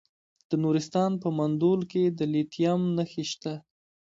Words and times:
د 0.49 0.51
نورستان 0.63 1.11
په 1.21 1.27
مندول 1.37 1.81
کې 1.91 2.03
د 2.17 2.19
لیتیم 2.33 2.81
نښې 2.95 3.23
شته. 3.31 3.53